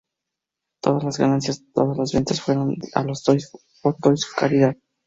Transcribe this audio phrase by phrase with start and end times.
[0.81, 3.51] Todas las ganancias de las ventas fueron a las Toys
[3.83, 4.75] for Tots caridad.